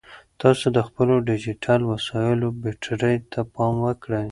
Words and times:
تاسو 0.41 0.65
د 0.77 0.79
خپلو 0.87 1.13
ډیجیټل 1.29 1.81
وسایلو 1.91 2.47
بیټرۍ 2.61 3.15
ته 3.31 3.39
پام 3.53 3.73
وکړئ. 3.85 4.19